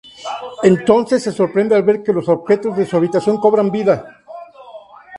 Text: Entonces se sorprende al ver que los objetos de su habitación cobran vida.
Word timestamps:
Entonces 0.63 1.21
se 1.21 1.31
sorprende 1.31 1.75
al 1.75 1.83
ver 1.83 2.01
que 2.01 2.11
los 2.11 2.27
objetos 2.27 2.75
de 2.75 2.87
su 2.87 2.97
habitación 2.97 3.37
cobran 3.37 3.69
vida. 3.69 4.21